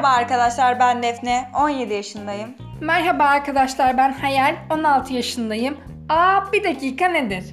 Merhaba 0.00 0.18
arkadaşlar 0.18 0.78
ben 0.78 1.02
Defne. 1.02 1.50
17 1.54 1.94
yaşındayım. 1.94 2.54
Merhaba 2.80 3.24
arkadaşlar 3.24 3.96
ben 3.96 4.12
Hayal 4.12 4.56
16 4.70 5.14
yaşındayım. 5.14 5.76
Aa 6.08 6.52
bir 6.52 6.64
dakika 6.64 7.08
nedir? 7.08 7.44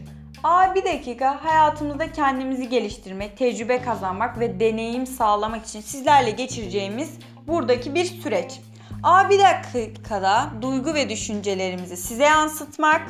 Aa 0.44 0.76
bir 0.76 0.86
dakika 0.86 1.46
hayatımızda 1.46 2.12
kendimizi 2.12 2.70
geliştirmek, 2.70 3.38
tecrübe 3.38 3.82
kazanmak 3.82 4.40
ve 4.40 4.60
deneyim 4.60 5.08
sağlamak 5.08 5.66
için 5.66 5.82
sizlerle 5.82 6.32
geçireceğimiz 6.32 7.20
buradaki 7.48 7.96
bir 7.96 8.06
süreç. 8.06 8.60
Aa 9.04 9.30
bir 9.30 9.40
dakikada 9.40 10.50
duygu 10.62 10.94
ve 10.94 11.10
düşüncelerimizi 11.10 11.98
size 11.98 12.24
yansıtmak. 12.24 13.02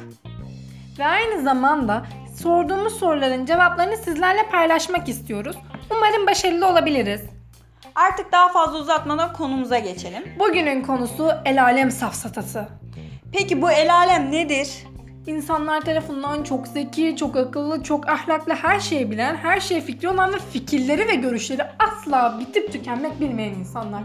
Ve 0.99 1.05
aynı 1.05 1.41
zamanda 1.41 2.05
sorduğumuz 2.43 2.99
soruların 2.99 3.45
cevaplarını 3.45 3.97
sizlerle 3.97 4.49
paylaşmak 4.49 5.09
istiyoruz. 5.09 5.57
Umarım 5.91 6.27
başarılı 6.27 6.67
olabiliriz. 6.67 7.36
Artık 7.97 8.31
daha 8.31 8.49
fazla 8.49 8.79
uzatmadan 8.79 9.33
konumuza 9.33 9.79
geçelim. 9.79 10.23
Bugünün 10.39 10.81
konusu 10.81 11.31
el 11.45 11.63
alem 11.63 11.91
safsatası. 11.91 12.67
Peki 13.31 13.61
bu 13.61 13.71
el 13.71 13.93
alem 13.95 14.31
nedir? 14.31 14.69
İnsanlar 15.27 15.81
tarafından 15.81 16.43
çok 16.43 16.67
zeki, 16.67 17.15
çok 17.15 17.35
akıllı, 17.35 17.83
çok 17.83 18.09
ahlaklı, 18.09 18.53
her 18.53 18.79
şeyi 18.79 19.11
bilen, 19.11 19.35
her 19.35 19.59
şeye 19.59 19.81
fikri 19.81 20.09
olan 20.09 20.33
ve 20.33 20.37
fikirleri 20.53 21.07
ve 21.07 21.15
görüşleri 21.15 21.63
asla 21.79 22.39
bitip 22.39 22.71
tükenmek 22.71 23.19
bilmeyen 23.19 23.53
insanlar. 23.53 24.01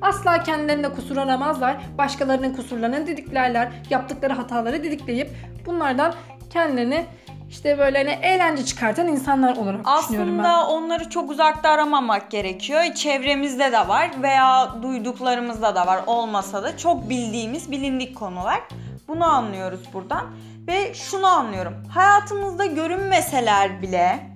Asla 0.00 0.42
kendilerinde 0.42 0.92
kusur 0.92 1.16
aramazlar, 1.16 1.76
başkalarının 1.98 2.54
kusurlarını 2.54 3.06
didiklerler, 3.06 3.72
yaptıkları 3.90 4.32
hataları 4.32 4.82
didikleyip 4.82 5.30
bunlardan 5.66 6.14
kendilerini 6.50 7.06
işte 7.52 7.78
böyle 7.78 7.98
hani 7.98 8.10
eğlence 8.26 8.64
çıkartan 8.64 9.08
insanlar 9.08 9.56
olarak 9.56 9.80
düşünüyorum 10.02 10.38
ben. 10.38 10.44
Aslında 10.44 10.68
onları 10.68 11.10
çok 11.10 11.30
uzakta 11.30 11.68
aramamak 11.68 12.30
gerekiyor. 12.30 12.94
Çevremizde 12.94 13.72
de 13.72 13.88
var 13.88 14.10
veya 14.22 14.74
duyduklarımızda 14.82 15.74
da 15.74 15.86
var 15.86 16.00
olmasa 16.06 16.62
da 16.62 16.76
çok 16.76 17.10
bildiğimiz 17.10 17.70
bilindik 17.70 18.16
konular. 18.16 18.60
Bunu 19.08 19.24
anlıyoruz 19.24 19.80
buradan. 19.92 20.26
Ve 20.66 20.94
şunu 20.94 21.26
anlıyorum. 21.26 21.74
Hayatımızda 21.94 22.66
görünmeseler 22.66 23.82
bile 23.82 24.26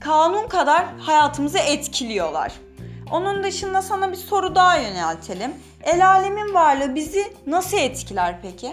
kanun 0.00 0.48
kadar 0.48 0.84
hayatımızı 1.00 1.58
etkiliyorlar. 1.58 2.52
Onun 3.12 3.42
dışında 3.42 3.82
sana 3.82 4.12
bir 4.12 4.16
soru 4.16 4.54
daha 4.54 4.76
yöneltelim. 4.76 5.54
El 5.82 6.06
alemin 6.06 6.54
varlığı 6.54 6.94
bizi 6.94 7.32
nasıl 7.46 7.76
etkiler 7.76 8.34
peki? 8.42 8.72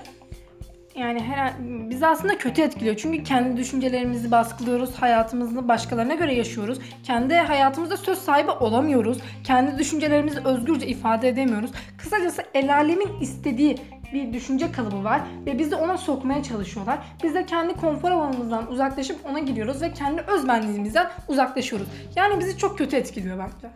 Yani 0.95 1.20
her 1.20 1.53
bizi 1.89 2.08
aslında 2.08 2.38
kötü 2.38 2.61
etkiliyor. 2.61 2.95
Çünkü 2.95 3.23
kendi 3.23 3.58
düşüncelerimizi 3.58 4.31
baskılıyoruz. 4.31 4.95
Hayatımızı 4.95 5.67
başkalarına 5.67 6.14
göre 6.14 6.36
yaşıyoruz. 6.36 6.80
Kendi 7.03 7.36
hayatımızda 7.36 7.97
söz 7.97 8.17
sahibi 8.17 8.52
olamıyoruz. 8.52 9.17
Kendi 9.44 9.80
düşüncelerimizi 9.80 10.39
özgürce 10.45 10.88
ifade 10.88 11.30
edemiyoruz. 11.30 11.72
Kısacası 11.97 12.44
el 12.53 12.75
alemin 12.75 13.19
istediği 13.22 13.78
bir 14.14 14.34
düşünce 14.34 14.72
kalıbı 14.72 15.04
var 15.04 15.22
ve 15.45 15.59
bizi 15.59 15.76
ona 15.76 15.98
sokmaya 15.98 16.44
çalışıyorlar. 16.44 16.98
Biz 17.23 17.36
de 17.36 17.45
kendi 17.45 17.73
konfor 17.73 18.12
alanımızdan 18.12 18.72
uzaklaşıp 18.72 19.26
ona 19.30 19.40
giriyoruz 19.40 19.81
ve 19.81 19.94
kendi 19.94 20.22
özbenliğimizden 20.22 21.09
uzaklaşıyoruz. 21.28 21.88
Yani 22.16 22.40
bizi 22.40 22.58
çok 22.58 22.78
kötü 22.78 22.95
etkiliyor 22.95 23.40
bence. 23.40 23.73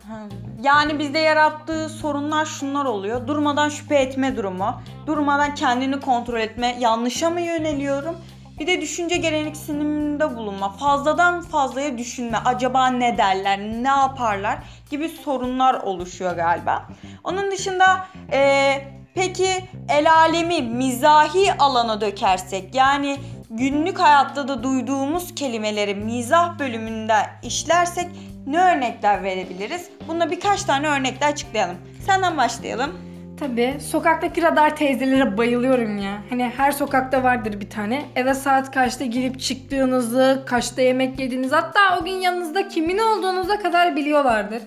Yani 0.62 0.98
bizde 0.98 1.18
yarattığı 1.18 1.88
sorunlar 1.88 2.44
şunlar 2.44 2.84
oluyor. 2.84 3.26
Durmadan 3.26 3.68
şüphe 3.68 3.94
etme 3.96 4.36
durumu, 4.36 4.80
durmadan 5.06 5.54
kendini 5.54 6.00
kontrol 6.00 6.40
etme, 6.40 6.76
yanlışa 6.80 7.30
mı 7.30 7.40
yöneliyorum? 7.40 8.16
Bir 8.60 8.66
de 8.66 8.80
düşünce 8.80 9.16
gereksiniminde 9.16 10.36
bulunma, 10.36 10.68
fazladan 10.68 11.42
fazlaya 11.42 11.98
düşünme, 11.98 12.38
acaba 12.44 12.86
ne 12.86 13.18
derler, 13.18 13.58
ne 13.58 13.88
yaparlar 13.88 14.58
gibi 14.90 15.08
sorunlar 15.08 15.74
oluşuyor 15.74 16.36
galiba. 16.36 16.86
Onun 17.24 17.50
dışında 17.50 18.06
eee, 18.32 18.95
peki 19.16 19.48
el 19.88 20.12
alemi 20.12 20.62
mizahi 20.62 21.52
alana 21.58 22.00
dökersek 22.00 22.74
yani 22.74 23.16
günlük 23.50 23.98
hayatta 23.98 24.48
da 24.48 24.62
duyduğumuz 24.62 25.34
kelimeleri 25.34 25.94
mizah 25.94 26.58
bölümünde 26.58 27.14
işlersek 27.42 28.06
ne 28.46 28.58
örnekler 28.60 29.22
verebiliriz? 29.22 29.88
Bunda 30.08 30.30
birkaç 30.30 30.62
tane 30.62 30.88
örnekle 30.88 31.26
açıklayalım. 31.26 31.76
Senden 32.06 32.36
başlayalım. 32.36 33.06
Tabii 33.40 33.76
sokaktaki 33.80 34.42
radar 34.42 34.76
teyzelere 34.76 35.36
bayılıyorum 35.38 35.98
ya. 35.98 36.22
Hani 36.30 36.52
her 36.56 36.72
sokakta 36.72 37.22
vardır 37.22 37.60
bir 37.60 37.70
tane. 37.70 38.04
Eve 38.16 38.34
saat 38.34 38.70
kaçta 38.70 39.04
girip 39.04 39.40
çıktığınızı, 39.40 40.42
kaçta 40.46 40.82
yemek 40.82 41.20
yediğinizi 41.20 41.54
hatta 41.54 41.98
o 42.00 42.04
gün 42.04 42.12
yanınızda 42.12 42.68
kimin 42.68 42.98
olduğunuza 42.98 43.58
kadar 43.58 43.96
biliyorlardır. 43.96 44.62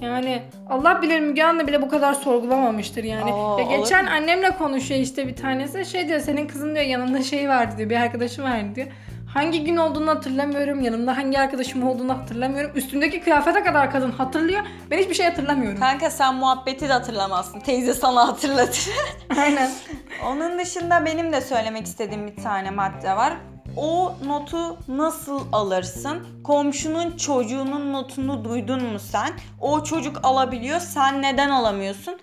Yani 0.00 0.42
Allah 0.68 1.02
bilir 1.02 1.20
Müge 1.20 1.44
Anlı 1.44 1.66
bile 1.66 1.82
bu 1.82 1.88
kadar 1.88 2.14
sorgulamamıştır 2.14 3.04
yani. 3.04 3.32
Aa, 3.32 3.60
Ya 3.60 3.76
geçen 3.76 4.04
olur 4.04 4.12
annemle 4.12 4.50
konuşuyor 4.50 5.00
işte 5.00 5.28
bir 5.28 5.36
tanesi. 5.36 5.84
Şey 5.86 6.08
diyor 6.08 6.20
senin 6.20 6.46
kızın 6.48 6.74
diyor 6.74 6.86
yanında 6.86 7.22
şey 7.22 7.48
vardı 7.48 7.74
diyor 7.78 7.90
bir 7.90 7.96
arkadaşım 7.96 8.44
vardı 8.44 8.74
diyor. 8.74 8.86
Hangi 9.34 9.64
gün 9.64 9.76
olduğunu 9.76 10.10
hatırlamıyorum. 10.10 10.80
Yanımda 10.80 11.16
hangi 11.16 11.40
arkadaşım 11.40 11.88
olduğunu 11.88 12.18
hatırlamıyorum. 12.18 12.70
Üstümdeki 12.76 13.20
kıyafete 13.20 13.62
kadar 13.62 13.90
kadın 13.90 14.10
hatırlıyor. 14.10 14.60
Ben 14.90 14.98
hiçbir 14.98 15.14
şey 15.14 15.26
hatırlamıyorum. 15.26 15.80
Kanka 15.80 16.10
sen 16.10 16.34
muhabbeti 16.34 16.88
de 16.88 16.92
hatırlamazsın. 16.92 17.60
Teyze 17.60 17.94
sana 17.94 18.28
hatırlatır. 18.28 18.88
Aynen. 19.40 19.70
Onun 20.26 20.58
dışında 20.58 21.04
benim 21.04 21.32
de 21.32 21.40
söylemek 21.40 21.86
istediğim 21.86 22.26
bir 22.26 22.42
tane 22.42 22.70
madde 22.70 23.16
var. 23.16 23.32
O 23.80 24.12
notu 24.26 24.76
nasıl 24.88 25.40
alırsın? 25.52 26.26
Komşunun 26.44 27.16
çocuğunun 27.16 27.92
notunu 27.92 28.44
duydun 28.44 28.84
mu 28.84 28.98
sen? 28.98 29.30
O 29.60 29.84
çocuk 29.84 30.20
alabiliyor, 30.22 30.80
sen 30.80 31.22
neden 31.22 31.50
alamıyorsun? 31.50 32.18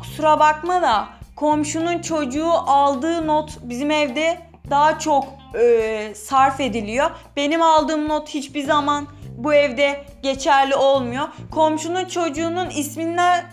Kusura 0.00 0.40
bakma 0.40 0.82
da 0.82 1.08
komşunun 1.36 1.98
çocuğu 1.98 2.52
aldığı 2.52 3.26
not 3.26 3.58
bizim 3.62 3.90
evde 3.90 4.38
daha 4.70 4.98
çok 4.98 5.24
e, 5.60 6.14
sarf 6.14 6.60
ediliyor. 6.60 7.10
Benim 7.36 7.62
aldığım 7.62 8.08
not 8.08 8.28
hiçbir 8.28 8.64
zaman 8.64 9.06
bu 9.36 9.54
evde 9.54 10.04
geçerli 10.22 10.74
olmuyor. 10.74 11.28
Komşunun 11.50 12.04
çocuğunun 12.04 12.70
isminden 12.70 13.44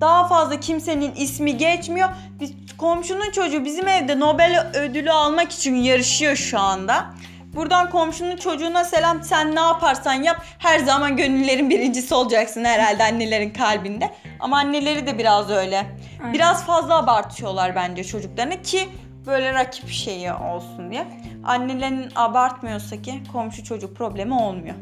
daha 0.00 0.28
fazla 0.28 0.60
kimsenin 0.60 1.14
ismi 1.14 1.56
geçmiyor. 1.56 2.08
Biz, 2.40 2.52
komşunun 2.78 3.30
çocuğu 3.30 3.64
bizim 3.64 3.88
evde 3.88 4.20
Nobel 4.20 4.70
ödülü 4.74 5.10
almak 5.10 5.52
için 5.52 5.74
yarışıyor 5.74 6.36
şu 6.36 6.58
anda. 6.58 7.06
Buradan 7.54 7.90
komşunun 7.90 8.36
çocuğuna 8.36 8.84
selam 8.84 9.22
sen 9.22 9.54
ne 9.56 9.60
yaparsan 9.60 10.14
yap 10.14 10.44
her 10.58 10.78
zaman 10.78 11.16
gönüllerin 11.16 11.70
birincisi 11.70 12.14
olacaksın 12.14 12.64
herhalde 12.64 13.04
annelerin 13.04 13.50
kalbinde. 13.50 14.10
Ama 14.40 14.56
anneleri 14.58 15.06
de 15.06 15.18
biraz 15.18 15.50
öyle. 15.50 15.86
Aynen. 16.20 16.34
Biraz 16.34 16.64
fazla 16.64 16.98
abartıyorlar 16.98 17.74
bence 17.74 18.04
çocuklarını 18.04 18.62
ki 18.62 18.88
böyle 19.26 19.54
rakip 19.54 19.88
şeyi 19.90 20.32
olsun 20.32 20.90
diye. 20.90 21.06
Annelerin 21.44 22.08
abartmıyorsa 22.16 23.02
ki 23.02 23.22
komşu 23.32 23.64
çocuk 23.64 23.96
problemi 23.96 24.34
olmuyor. 24.34 24.74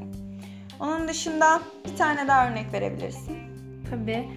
Onun 0.80 1.08
dışında 1.08 1.60
bir 1.84 1.96
tane 1.96 2.28
daha 2.28 2.48
örnek 2.48 2.72
verebilirsin. 2.72 3.38
Tabii. 3.90 4.28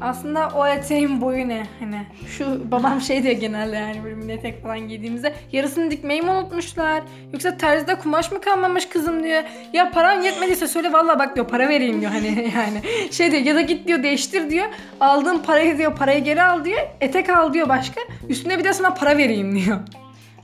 Aslında 0.00 0.48
o 0.56 0.66
eteğin 0.66 1.20
boyu 1.20 1.48
ne? 1.48 1.66
Hani 1.80 2.06
şu 2.36 2.70
babam 2.72 3.00
şey 3.00 3.22
diyor 3.22 3.34
genelde 3.34 3.76
yani 3.76 4.04
böyle 4.04 4.14
mini 4.14 4.32
etek 4.32 4.62
falan 4.62 4.78
giydiğimizde 4.88 5.34
yarısını 5.52 5.90
dikmeyi 5.90 6.22
mi 6.22 6.30
unutmuşlar? 6.30 7.02
Yoksa 7.32 7.56
terzide 7.56 7.94
kumaş 7.94 8.32
mı 8.32 8.40
kalmamış 8.40 8.86
kızım 8.88 9.22
diyor. 9.24 9.42
Ya 9.72 9.90
paran 9.90 10.22
yetmediyse 10.22 10.68
söyle 10.68 10.92
valla 10.92 11.18
bak 11.18 11.34
diyor 11.34 11.48
para 11.48 11.68
vereyim 11.68 12.00
diyor 12.00 12.12
hani 12.12 12.26
yani. 12.56 13.12
Şey 13.12 13.30
diyor 13.32 13.42
ya 13.42 13.54
da 13.54 13.60
git 13.60 13.88
diyor 13.88 14.02
değiştir 14.02 14.50
diyor. 14.50 14.66
Aldığın 15.00 15.38
parayı 15.38 15.78
diyor 15.78 15.96
parayı 15.96 16.24
geri 16.24 16.42
al 16.42 16.64
diyor. 16.64 16.80
Etek 17.00 17.30
al 17.30 17.52
diyor 17.54 17.68
başka. 17.68 18.00
Üstüne 18.28 18.58
bir 18.58 18.64
de 18.64 18.72
sana 18.72 18.94
para 18.94 19.18
vereyim 19.18 19.58
diyor. 19.64 19.78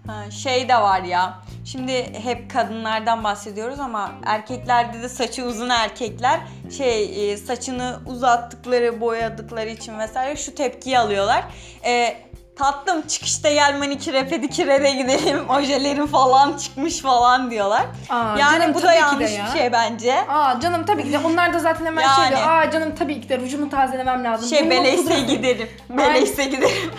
Ha, 0.06 0.31
şey 0.31 0.69
de 0.69 0.75
var 0.75 1.03
ya. 1.03 1.44
Şimdi 1.64 2.20
hep 2.22 2.50
kadınlardan 2.50 3.25
bahsediyoruz 3.25 3.80
ama 3.80 4.10
erkeklerde 4.26 5.02
de 5.02 5.08
saçı 5.08 5.44
uzun 5.44 5.69
erkekler 5.69 6.40
şey 6.76 7.32
e, 7.32 7.37
saçını 7.37 7.99
uzattıkları, 8.06 9.00
boyadıkları 9.00 9.69
için 9.69 9.99
vesaire 9.99 10.37
şu 10.37 10.55
tepkiyi 10.55 10.99
alıyorlar. 10.99 11.44
E, 11.84 12.16
tatlım 12.56 13.02
çıkışta 13.02 13.50
gel 13.50 13.78
maniküre 13.78 14.28
pediküre 14.28 14.90
gidelim. 14.90 15.50
Ojelerin 15.50 16.06
falan 16.06 16.56
çıkmış 16.56 16.99
falan 16.99 17.50
diyorlar. 17.50 17.87
Aa, 18.11 18.38
yani 18.38 18.61
canım 18.61 18.75
bu 18.75 18.82
da 18.82 18.88
de 18.88 18.94
yanlış 18.94 19.38
ya. 19.38 19.44
bir 19.46 19.58
şey 19.58 19.72
bence. 19.72 20.14
Aa 20.28 20.61
canım 20.61 20.84
tabii 20.87 21.05
ki 21.05 21.12
de 21.12 21.19
onlar 21.19 21.55
da 21.55 21.58
zaten 21.58 21.87
hemen 21.87 22.08
şey 22.14 22.25
Yani. 22.25 22.37
diyor. 22.37 22.49
Aa 22.49 22.70
canım 22.70 22.94
tabii 22.99 23.20
ki 23.20 23.28
de 23.28 23.38
rujumu 23.38 23.70
tazelemem 23.70 24.25
lazım. 24.25 24.49
Şey 24.49 24.58
Burnumun 24.58 24.84
beleyse 24.84 25.20
giderim. 25.20 25.69
Beleyse 25.90 26.44
giderim. 26.44 26.90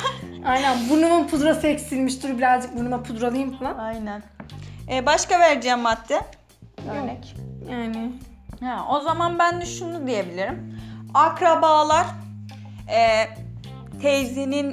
Aynen 0.45 0.77
burnumun 0.89 1.27
pudrası 1.27 1.67
eksilmiş 1.67 2.23
dur 2.23 2.37
birazcık 2.37 2.77
burnuma 2.77 3.03
pudralayayım 3.03 3.57
falan. 3.57 3.77
Aynen. 3.77 4.23
E, 4.91 5.05
başka 5.05 5.39
vereceğim 5.39 5.79
madde. 5.79 6.21
Örnek. 6.91 7.35
Yani 7.71 8.11
Ha, 8.63 8.85
o 8.89 8.99
zaman 8.99 9.39
ben 9.39 9.61
de 9.61 9.65
şunu 9.65 10.07
diyebilirim. 10.07 10.79
Akrabalar 11.13 12.05
e, 12.89 13.27
teyzenin 14.01 14.65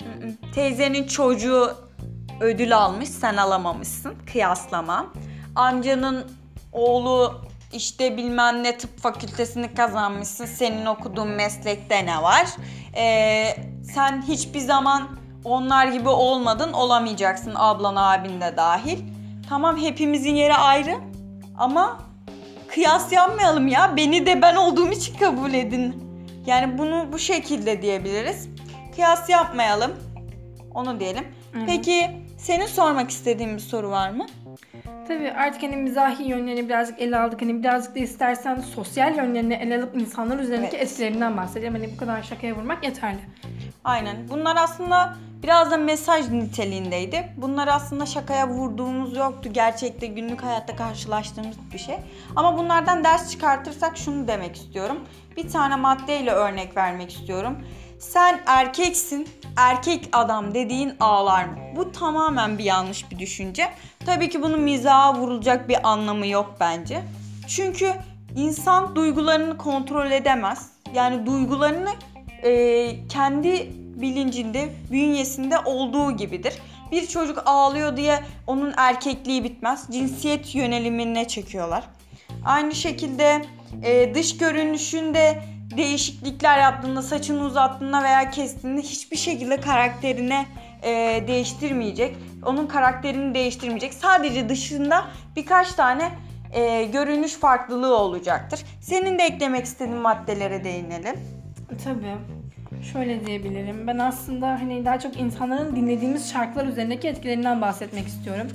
Mm-mm. 0.00 0.36
teyzenin 0.54 1.06
çocuğu 1.06 1.76
ödül 2.40 2.76
almış 2.76 3.08
sen 3.08 3.36
alamamışsın 3.36 4.14
kıyaslama. 4.32 5.06
Amcanın 5.54 6.32
oğlu 6.72 7.40
işte 7.72 8.16
bilmem 8.16 8.62
ne 8.62 8.78
tıp 8.78 8.98
fakültesini 9.00 9.74
kazanmışsın. 9.74 10.46
Senin 10.46 10.86
okuduğun 10.86 11.28
meslekte 11.28 12.06
ne 12.06 12.22
var? 12.22 12.46
Ee, 12.96 13.56
sen 13.94 14.22
hiçbir 14.22 14.60
zaman 14.60 15.08
onlar 15.44 15.86
gibi 15.86 16.08
olmadın, 16.08 16.72
olamayacaksın 16.72 17.52
ablan 17.56 17.96
abin 17.96 18.40
de 18.40 18.56
dahil. 18.56 18.98
Tamam 19.48 19.76
hepimizin 19.76 20.34
yeri 20.34 20.54
ayrı 20.54 20.94
ama 21.58 21.98
kıyas 22.68 23.12
yapmayalım 23.12 23.68
ya. 23.68 23.96
Beni 23.96 24.26
de 24.26 24.42
ben 24.42 24.56
olduğum 24.56 24.92
için 24.92 25.16
kabul 25.18 25.54
edin. 25.54 26.02
Yani 26.46 26.78
bunu 26.78 27.06
bu 27.12 27.18
şekilde 27.18 27.82
diyebiliriz. 27.82 28.48
Kıyas 28.94 29.28
yapmayalım. 29.28 29.92
Onu 30.74 31.00
diyelim. 31.00 31.24
Aynen. 31.54 31.66
Peki 31.66 32.10
senin 32.38 32.66
sormak 32.66 33.10
istediğin 33.10 33.54
bir 33.54 33.60
soru 33.60 33.90
var 33.90 34.10
mı? 34.10 34.26
Tabii 35.08 35.30
artık 35.32 35.62
hani 35.62 35.76
mizahi 35.76 36.22
yönlerini 36.22 36.68
birazcık 36.68 37.00
ele 37.00 37.18
aldık. 37.18 37.42
Hani 37.42 37.62
birazcık 37.62 37.94
da 37.94 37.98
istersen 37.98 38.60
sosyal 38.74 39.16
yönlerini 39.16 39.54
ele 39.54 39.78
alıp 39.78 39.96
insanlar 39.96 40.38
üzerindeki 40.38 40.76
Evet. 40.76 40.90
etkilerinden 40.90 41.36
bahsedelim. 41.36 41.72
Hani 41.74 41.92
bu 41.92 41.96
kadar 41.96 42.22
şakaya 42.22 42.56
vurmak 42.56 42.84
yeterli. 42.84 43.18
Aynen. 43.84 44.28
Bunlar 44.30 44.56
aslında 44.56 45.14
biraz 45.42 45.70
da 45.70 45.76
mesaj 45.76 46.30
niteliğindeydi. 46.30 47.28
Bunlar 47.36 47.68
aslında 47.68 48.06
şakaya 48.06 48.48
vurduğumuz 48.48 49.16
yoktu. 49.16 49.48
Gerçekte 49.52 50.06
günlük 50.06 50.42
hayatta 50.42 50.76
karşılaştığımız 50.76 51.56
bir 51.72 51.78
şey. 51.78 51.96
Ama 52.36 52.58
bunlardan 52.58 53.04
ders 53.04 53.30
çıkartırsak 53.30 53.96
şunu 53.96 54.28
demek 54.28 54.56
istiyorum. 54.56 54.98
Bir 55.36 55.48
tane 55.48 55.76
maddeyle 55.76 56.30
örnek 56.30 56.76
vermek 56.76 57.12
istiyorum. 57.12 57.58
Sen 57.98 58.40
erkeksin, 58.46 59.28
erkek 59.56 60.08
adam 60.12 60.54
dediğin 60.54 60.92
ağlar 61.00 61.44
mı? 61.44 61.56
Bu 61.76 61.92
tamamen 61.92 62.58
bir 62.58 62.64
yanlış 62.64 63.10
bir 63.10 63.18
düşünce. 63.18 63.68
Tabii 64.06 64.28
ki 64.28 64.42
bunun 64.42 64.60
mizaha 64.60 65.14
vurulacak 65.14 65.68
bir 65.68 65.88
anlamı 65.88 66.26
yok 66.26 66.54
bence. 66.60 67.02
Çünkü 67.48 67.92
insan 68.36 68.96
duygularını 68.96 69.56
kontrol 69.56 70.10
edemez. 70.10 70.70
Yani 70.94 71.26
duygularını 71.26 71.90
e, 72.42 73.08
kendi 73.08 73.72
bilincinde, 74.02 74.68
bünyesinde 74.90 75.58
olduğu 75.58 76.16
gibidir. 76.16 76.54
Bir 76.92 77.06
çocuk 77.06 77.42
ağlıyor 77.46 77.96
diye 77.96 78.20
onun 78.46 78.74
erkekliği 78.76 79.44
bitmez. 79.44 79.86
Cinsiyet 79.90 80.54
yönelimine 80.54 81.28
çekiyorlar. 81.28 81.84
Aynı 82.44 82.74
şekilde 82.74 83.44
e, 83.82 84.14
dış 84.14 84.38
görünüşünde 84.38 85.42
değişiklikler 85.76 86.58
yaptığında, 86.58 87.02
saçını 87.02 87.44
uzattığında 87.44 88.04
veya 88.04 88.30
kestiğinde 88.30 88.80
hiçbir 88.82 89.16
şekilde 89.16 89.60
karakterine 89.60 90.46
e, 90.82 91.24
değiştirmeyecek. 91.26 92.16
Onun 92.46 92.66
karakterini 92.66 93.34
değiştirmeyecek. 93.34 93.94
Sadece 93.94 94.48
dışında 94.48 95.04
birkaç 95.36 95.72
tane 95.72 96.10
e, 96.52 96.84
görünüş 96.84 97.32
farklılığı 97.32 97.96
olacaktır. 97.96 98.60
Senin 98.80 99.18
de 99.18 99.22
eklemek 99.22 99.64
istediğin 99.64 99.98
maddelere 99.98 100.64
değinelim. 100.64 101.20
Tabii. 101.84 102.41
Şöyle 102.82 103.26
diyebilirim. 103.26 103.86
Ben 103.86 103.98
aslında 103.98 104.48
hani 104.48 104.84
daha 104.84 105.00
çok 105.00 105.20
insanların 105.20 105.76
dinlediğimiz 105.76 106.32
şarkılar 106.32 106.66
üzerindeki 106.66 107.08
etkilerinden 107.08 107.60
bahsetmek 107.60 108.06
istiyorum. 108.06 108.46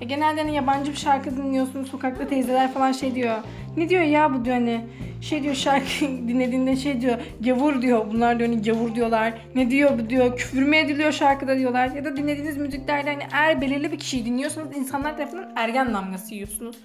Ya 0.00 0.08
genelde 0.08 0.40
hani 0.40 0.54
yabancı 0.54 0.92
bir 0.92 0.96
şarkı 0.96 1.36
dinliyorsun, 1.36 1.84
sokakta 1.84 2.28
teyzeler 2.28 2.72
falan 2.72 2.92
şey 2.92 3.14
diyor. 3.14 3.36
Ne 3.76 3.88
diyor 3.88 4.02
ya 4.02 4.34
bu 4.34 4.44
diyor 4.44 4.56
hani 4.56 4.80
şey 5.20 5.42
diyor 5.42 5.54
şarkı 5.54 6.00
dinlediğinde 6.00 6.76
şey 6.76 7.00
diyor 7.00 7.18
gavur 7.40 7.82
diyor. 7.82 8.06
Bunlar 8.12 8.38
diyor 8.38 8.50
hani 8.50 8.62
gavur 8.62 8.94
diyorlar. 8.94 9.34
Ne 9.54 9.70
diyor 9.70 9.98
bu 9.98 10.10
diyor 10.10 10.36
küfür 10.36 10.62
mü 10.62 10.76
ediliyor 10.76 11.12
şarkıda 11.12 11.58
diyorlar. 11.58 11.90
Ya 11.90 12.04
da 12.04 12.16
dinlediğiniz 12.16 12.56
müziklerde 12.56 13.12
hani 13.12 13.22
eğer 13.32 13.60
belirli 13.60 13.92
bir 13.92 13.98
kişiyi 13.98 14.24
dinliyorsanız 14.24 14.76
insanlar 14.76 15.16
tarafından 15.16 15.52
ergen 15.56 15.94
damgası 15.94 16.34
yiyorsunuz. 16.34 16.76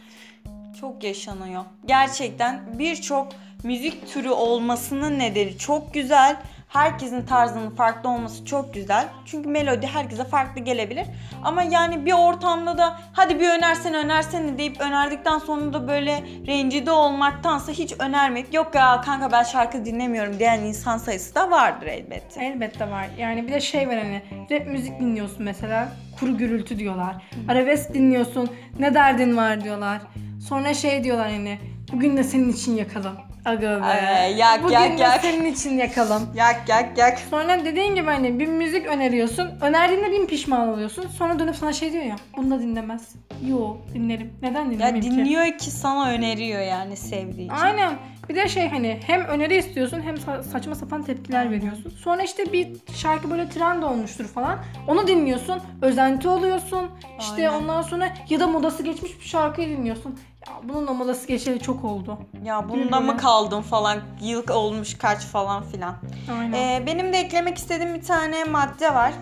Çok 0.81 1.03
yaşanıyor. 1.03 1.63
Gerçekten 1.85 2.59
birçok 2.79 3.27
müzik 3.63 4.13
türü 4.13 4.29
olmasının 4.29 5.19
nedeni 5.19 5.57
çok 5.57 5.93
güzel. 5.93 6.35
Herkesin 6.69 7.21
tarzının 7.25 7.69
farklı 7.69 8.09
olması 8.09 8.45
çok 8.45 8.73
güzel. 8.73 9.07
Çünkü 9.25 9.49
melodi 9.49 9.87
herkese 9.87 10.23
farklı 10.23 10.61
gelebilir. 10.61 11.05
Ama 11.43 11.63
yani 11.63 12.05
bir 12.05 12.13
ortamda 12.13 12.77
da 12.77 12.99
hadi 13.13 13.39
bir 13.39 13.49
önersene 13.49 13.97
önersene 13.97 14.57
deyip 14.57 14.81
önerdikten 14.81 15.39
sonra 15.39 15.73
da 15.73 15.87
böyle 15.87 16.23
rencide 16.47 16.91
olmaktansa 16.91 17.71
hiç 17.71 17.93
önermek 17.99 18.53
yok 18.53 18.75
ya 18.75 19.01
kanka 19.01 19.31
ben 19.31 19.43
şarkı 19.43 19.85
dinlemiyorum 19.85 20.39
diyen 20.39 20.59
insan 20.59 20.97
sayısı 20.97 21.35
da 21.35 21.51
vardır 21.51 21.87
elbette. 21.87 22.45
Elbette 22.45 22.91
var. 22.91 23.07
Yani 23.17 23.47
bir 23.47 23.51
de 23.51 23.61
şey 23.61 23.87
var 23.87 23.97
hani 23.97 24.21
rap 24.51 24.67
müzik 24.67 24.99
dinliyorsun 24.99 25.43
mesela 25.43 25.89
kuru 26.19 26.37
gürültü 26.37 26.79
diyorlar. 26.79 27.15
Arabesk 27.49 27.93
dinliyorsun 27.93 28.49
ne 28.79 28.93
derdin 28.93 29.37
var 29.37 29.63
diyorlar. 29.63 30.01
Sonra 30.47 30.73
şey 30.73 31.03
diyorlar 31.03 31.31
hani 31.31 31.59
bugün 31.91 32.17
de 32.17 32.23
senin 32.23 32.53
için 32.53 32.75
yakalım. 32.75 33.28
Aga 33.45 33.81
be. 33.81 33.85
Ay, 33.85 34.37
yak, 34.37 34.63
bugün 34.63 34.73
yak, 34.73 34.97
de 34.97 35.01
yak. 35.01 35.21
senin 35.21 35.45
için 35.45 35.77
yakalım. 35.77 36.29
Yak 36.35 36.61
yak 36.69 36.97
yak. 36.97 37.19
Sonra 37.19 37.65
dediğin 37.65 37.95
gibi 37.95 38.05
hani 38.05 38.39
bir 38.39 38.47
müzik 38.47 38.85
öneriyorsun. 38.85 39.49
Önerdiğinde 39.61 40.11
bin 40.11 40.25
pişman 40.25 40.69
oluyorsun. 40.69 41.07
Sonra 41.17 41.39
dönüp 41.39 41.55
sana 41.55 41.73
şey 41.73 41.93
diyor 41.93 42.03
ya. 42.03 42.15
Bunu 42.37 42.51
da 42.51 42.59
dinlemez. 42.61 43.15
Yo 43.47 43.77
dinlerim. 43.93 44.33
Neden 44.41 44.65
Ya 44.65 44.71
dinlemeyeyim 44.71 45.01
ki? 45.15 45.19
dinliyor 45.19 45.57
ki 45.57 45.71
sana 45.71 46.09
öneriyor 46.09 46.61
yani 46.61 46.97
sevdiği 46.97 47.45
için. 47.47 47.55
Aynen. 47.55 47.93
Bir 48.29 48.35
de 48.35 48.49
şey 48.49 48.69
hani 48.69 48.99
hem 49.07 49.21
öneri 49.25 49.57
istiyorsun 49.57 50.01
hem 50.01 50.15
sa- 50.15 50.43
saçma 50.43 50.75
sapan 50.75 51.03
tepkiler 51.03 51.51
veriyorsun. 51.51 51.93
Sonra 52.03 52.23
işte 52.23 52.53
bir 52.53 52.67
şarkı 52.93 53.31
böyle 53.31 53.49
trend 53.49 53.83
olmuştur 53.83 54.25
falan. 54.25 54.59
Onu 54.87 55.07
dinliyorsun. 55.07 55.59
Özenti 55.81 56.27
oluyorsun. 56.27 56.89
İşte 57.19 57.49
Aynen. 57.49 57.61
ondan 57.63 57.81
sonra 57.81 58.09
ya 58.29 58.39
da 58.39 58.47
modası 58.47 58.83
geçmiş 58.83 59.19
bir 59.21 59.25
şarkıyı 59.25 59.69
dinliyorsun. 59.77 60.19
Ya 60.47 60.53
bunun 60.63 60.87
da 60.87 60.93
modası 60.93 61.27
geçeli 61.27 61.59
çok 61.59 61.83
oldu. 61.83 62.17
Ya 62.43 62.69
bunda 62.69 62.99
mı 62.99 63.17
kaldın 63.17 63.61
falan 63.61 63.99
yıl 64.21 64.49
olmuş 64.49 64.97
kaç 64.97 65.25
falan 65.25 65.63
filan. 65.63 65.95
Aynen. 66.39 66.53
Ee, 66.53 66.83
benim 66.85 67.13
de 67.13 67.17
eklemek 67.17 67.57
istediğim 67.57 67.93
bir 67.93 68.03
tane 68.03 68.43
madde 68.43 68.93
var. 68.93 69.13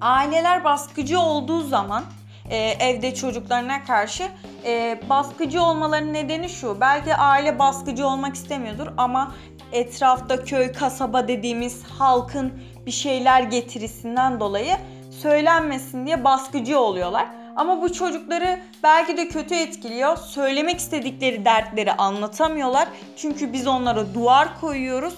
Aileler 0.00 0.64
baskıcı 0.64 1.20
olduğu 1.20 1.62
zaman 1.62 2.02
e, 2.50 2.56
evde 2.56 3.14
çocuklarına 3.14 3.84
karşı 3.84 4.28
e, 4.64 5.00
baskıcı 5.08 5.62
olmalarının 5.62 6.12
nedeni 6.12 6.48
şu. 6.48 6.80
Belki 6.80 7.14
aile 7.14 7.58
baskıcı 7.58 8.06
olmak 8.06 8.34
istemiyordur 8.34 8.86
ama 8.96 9.34
etrafta 9.72 10.44
köy, 10.44 10.72
kasaba 10.72 11.28
dediğimiz 11.28 11.84
halkın 11.84 12.52
bir 12.86 12.90
şeyler 12.90 13.42
getirisinden 13.42 14.40
dolayı 14.40 14.76
söylenmesin 15.10 16.06
diye 16.06 16.24
baskıcı 16.24 16.80
oluyorlar. 16.80 17.39
Ama 17.56 17.82
bu 17.82 17.92
çocukları 17.92 18.60
belki 18.82 19.16
de 19.16 19.28
kötü 19.28 19.54
etkiliyor. 19.54 20.16
Söylemek 20.16 20.78
istedikleri 20.78 21.44
dertleri 21.44 21.92
anlatamıyorlar. 21.92 22.88
Çünkü 23.16 23.52
biz 23.52 23.66
onlara 23.66 24.14
duvar 24.14 24.60
koyuyoruz. 24.60 25.14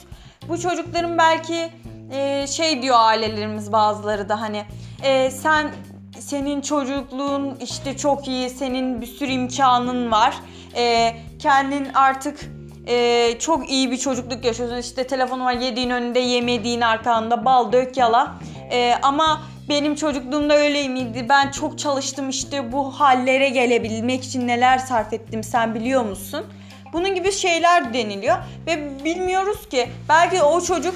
Bu 0.49 0.61
çocukların 0.61 1.19
belki 1.19 1.71
e, 2.13 2.47
şey 2.47 2.83
diyor 2.83 2.97
ailelerimiz 2.99 3.73
bazıları 3.73 4.29
da 4.29 4.41
hani 4.41 4.65
e, 5.03 5.31
sen 5.31 5.71
senin 6.19 6.61
çocukluğun 6.61 7.57
işte 7.61 7.97
çok 7.97 8.29
iyi, 8.29 8.51
senin 8.51 9.01
bir 9.01 9.07
sürü 9.07 9.31
imkanın 9.31 10.11
var. 10.11 10.35
E, 10.77 11.17
kendin 11.39 11.89
artık 11.95 12.41
e, 12.87 13.39
çok 13.39 13.71
iyi 13.71 13.91
bir 13.91 13.97
çocukluk 13.97 14.45
yaşıyorsun. 14.45 14.77
İşte 14.77 15.07
telefonu 15.07 15.45
var 15.45 15.53
yediğin 15.53 15.91
önünde 15.91 16.19
yemediğin 16.19 16.81
arkanda 16.81 17.45
bal 17.45 17.73
dök 17.73 17.97
yala. 17.97 18.35
E, 18.71 18.95
ama 19.03 19.43
benim 19.69 19.95
çocukluğumda 19.95 20.55
öyle 20.55 20.89
miydi? 20.89 21.27
Ben 21.29 21.51
çok 21.51 21.79
çalıştım 21.79 22.29
işte 22.29 22.73
bu 22.73 22.91
hallere 23.01 23.49
gelebilmek 23.49 24.25
için 24.25 24.49
neler 24.49 24.79
sarf 24.79 25.13
ettim 25.13 25.45
sen 25.45 25.75
biliyor 25.75 26.03
musun? 26.05 26.45
Bunun 26.93 27.15
gibi 27.15 27.33
şeyler 27.33 27.95
deniliyor 27.95 28.37
ve 28.67 29.05
bilmiyoruz 29.05 29.69
ki 29.69 29.89
belki 30.09 30.43
o 30.43 30.61
çocuk 30.61 30.95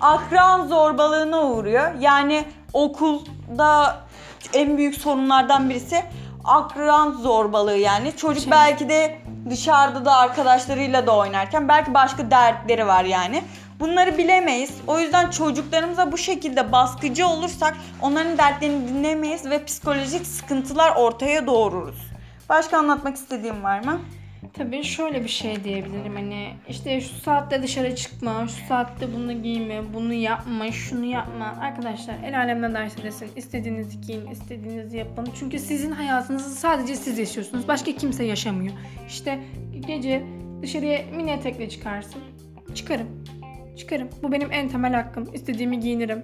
akran 0.00 0.66
zorbalığına 0.66 1.42
uğruyor. 1.42 1.94
Yani 2.00 2.44
okulda 2.72 3.96
en 4.54 4.78
büyük 4.78 4.94
sorunlardan 4.94 5.70
birisi 5.70 6.02
akran 6.44 7.12
zorbalığı 7.12 7.76
yani. 7.76 8.16
Çocuk 8.16 8.42
Şey- 8.42 8.50
belki 8.52 8.88
de 8.88 9.18
dışarıda 9.50 10.04
da 10.04 10.16
arkadaşlarıyla 10.16 11.06
da 11.06 11.16
oynarken 11.16 11.68
belki 11.68 11.94
başka 11.94 12.30
dertleri 12.30 12.86
var 12.86 13.04
yani. 13.04 13.42
Bunları 13.80 14.18
bilemeyiz. 14.18 14.70
O 14.86 15.00
yüzden 15.00 15.30
çocuklarımıza 15.30 16.12
bu 16.12 16.18
şekilde 16.18 16.72
baskıcı 16.72 17.26
olursak 17.26 17.76
onların 18.02 18.38
dertlerini 18.38 18.88
dinlemeyiz 18.88 19.50
ve 19.50 19.64
psikolojik 19.64 20.26
sıkıntılar 20.26 20.96
ortaya 20.96 21.46
doğururuz. 21.46 22.10
Başka 22.48 22.78
anlatmak 22.78 23.16
istediğim 23.16 23.62
var 23.62 23.84
mı? 23.84 24.00
Tabii 24.52 24.84
şöyle 24.84 25.24
bir 25.24 25.28
şey 25.28 25.64
diyebilirim 25.64 26.14
hani 26.14 26.54
işte 26.68 27.00
şu 27.00 27.14
saatte 27.14 27.62
dışarı 27.62 27.96
çıkma, 27.96 28.48
şu 28.48 28.66
saatte 28.66 29.14
bunu 29.14 29.42
giyme, 29.42 29.94
bunu 29.94 30.12
yapma, 30.12 30.72
şunu 30.72 31.04
yapma. 31.04 31.56
Arkadaşlar 31.60 32.14
el 32.24 32.38
alemden 32.38 32.74
derse 32.74 33.02
desin 33.02 33.30
istediğinizi 33.36 34.00
giyin, 34.00 34.26
istediğinizi 34.26 34.96
yapın. 34.96 35.28
Çünkü 35.38 35.58
sizin 35.58 35.90
hayatınızı 35.90 36.54
sadece 36.54 36.96
siz 36.96 37.18
yaşıyorsunuz. 37.18 37.68
Başka 37.68 37.92
kimse 37.92 38.24
yaşamıyor. 38.24 38.74
İşte 39.08 39.40
gece 39.86 40.22
dışarıya 40.62 41.02
mini 41.16 41.30
etekle 41.30 41.68
çıkarsın. 41.68 42.22
Çıkarım. 42.74 43.17
Çıkarım. 43.78 44.08
Bu 44.22 44.32
benim 44.32 44.52
en 44.52 44.68
temel 44.68 44.94
hakkım. 44.94 45.34
İstediğimi 45.34 45.80
giyinirim. 45.80 46.22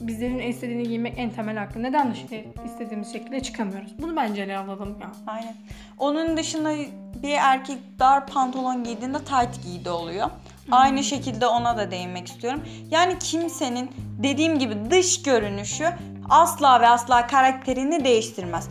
Bizlerin 0.00 0.38
istediğini 0.38 0.88
giymek 0.88 1.14
en 1.16 1.30
temel 1.30 1.56
hakkı. 1.56 1.82
Neden 1.82 2.12
dışarıya 2.12 2.42
istediğimiz 2.66 3.12
şekilde 3.12 3.40
çıkamıyoruz? 3.40 3.98
Bunu 4.02 4.16
bence 4.16 4.42
ele 4.42 4.58
alalım 4.58 5.00
ya. 5.00 5.10
Aynen. 5.26 5.54
Onun 5.98 6.36
dışında 6.36 6.74
bir 7.22 7.32
erkek 7.40 7.78
dar 7.98 8.26
pantolon 8.26 8.84
giydiğinde 8.84 9.18
tight 9.18 9.64
giydi 9.64 9.90
oluyor. 9.90 10.30
Aynı 10.70 11.04
şekilde 11.04 11.46
ona 11.46 11.78
da 11.78 11.90
değinmek 11.90 12.28
istiyorum. 12.28 12.62
Yani 12.90 13.18
kimsenin 13.18 13.90
dediğim 14.22 14.58
gibi 14.58 14.90
dış 14.90 15.22
görünüşü 15.22 15.86
asla 16.28 16.80
ve 16.80 16.88
asla 16.88 17.26
karakterini 17.26 18.04
değiştirmez. 18.04 18.68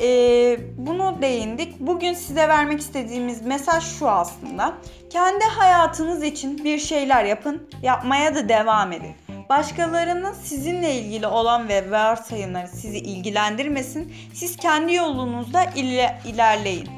Ee, 0.00 0.58
bunu 0.76 1.16
değindik. 1.22 1.80
Bugün 1.80 2.12
size 2.12 2.48
vermek 2.48 2.80
istediğimiz 2.80 3.42
mesaj 3.42 3.84
şu 3.84 4.08
aslında. 4.10 4.74
Kendi 5.10 5.44
hayatınız 5.44 6.22
için 6.22 6.64
bir 6.64 6.78
şeyler 6.78 7.24
yapın, 7.24 7.68
yapmaya 7.82 8.34
da 8.34 8.48
devam 8.48 8.92
edin. 8.92 9.14
Başkalarının 9.48 10.32
sizinle 10.32 10.94
ilgili 10.94 11.26
olan 11.26 11.68
ve 11.68 11.90
varsayımları 11.90 12.68
sizi 12.68 12.98
ilgilendirmesin. 12.98 14.12
Siz 14.34 14.56
kendi 14.56 14.94
yolunuzda 14.94 15.64
ile- 15.64 16.18
ilerleyin. 16.26 16.88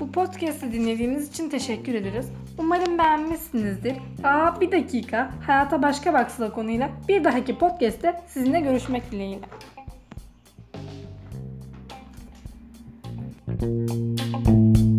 Bu 0.00 0.12
podcast'i 0.12 0.72
dinlediğiniz 0.72 1.28
için 1.28 1.48
teşekkür 1.50 1.94
ederiz. 1.94 2.26
Umarım 2.58 2.98
beğenmişsinizdir. 2.98 3.96
Aa 4.24 4.60
bir 4.60 4.72
dakika. 4.72 5.30
Hayata 5.46 5.82
başka 5.82 6.12
baksıla 6.12 6.52
konuyla 6.52 6.88
bir 7.08 7.24
dahaki 7.24 7.58
podcast'te 7.58 8.20
sizinle 8.26 8.60
görüşmek 8.60 9.10
dileğiyle. 9.12 9.40
Thank 13.56 14.48
you. 14.48 14.93